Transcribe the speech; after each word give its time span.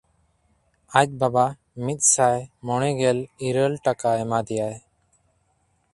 ᱟᱡ 1.01 1.07
ᱵᱟᱵᱟ 1.19 1.45
ᱢᱤᱫᱥᱟᱭ 1.85 2.37
ᱢᱚᱬᱮᱜᱮᱞ 2.67 3.17
ᱤᱨᱟᱹᱞ 3.49 3.73
ᱴᱟᱠᱟ 3.85 4.09
ᱮᱢᱟ 4.23 4.39
ᱫᱮᱭᱟᱭ᱾ 4.47 4.75